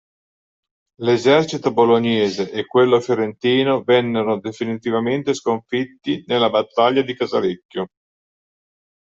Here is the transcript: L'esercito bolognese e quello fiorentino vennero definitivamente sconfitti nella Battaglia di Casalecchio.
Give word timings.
L'esercito 1.01 1.71
bolognese 1.73 2.49
e 2.51 2.65
quello 2.65 2.99
fiorentino 2.99 3.83
vennero 3.83 4.39
definitivamente 4.39 5.35
sconfitti 5.35 6.23
nella 6.25 6.49
Battaglia 6.49 7.03
di 7.03 7.15
Casalecchio. 7.15 7.85